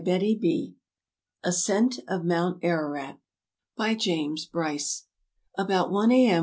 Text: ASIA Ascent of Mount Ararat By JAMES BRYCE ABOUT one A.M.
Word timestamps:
ASIA 0.03 0.73
Ascent 1.43 1.99
of 2.07 2.25
Mount 2.25 2.63
Ararat 2.63 3.19
By 3.77 3.93
JAMES 3.93 4.47
BRYCE 4.47 5.05
ABOUT 5.59 5.91
one 5.91 6.11
A.M. 6.11 6.39